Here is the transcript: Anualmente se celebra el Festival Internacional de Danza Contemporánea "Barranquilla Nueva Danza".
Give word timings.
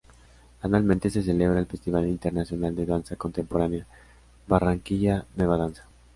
Anualmente 0.63 1.11
se 1.11 1.21
celebra 1.21 1.59
el 1.59 1.67
Festival 1.67 2.07
Internacional 2.07 2.75
de 2.75 2.87
Danza 2.87 3.15
Contemporánea 3.17 3.85
"Barranquilla 4.47 5.27
Nueva 5.35 5.57
Danza". 5.59 5.85